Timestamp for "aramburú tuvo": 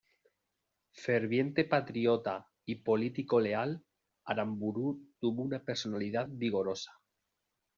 4.25-5.43